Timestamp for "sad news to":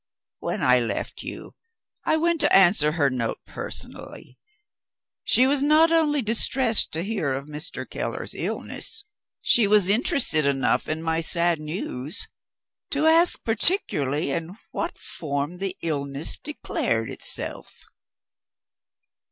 11.21-13.05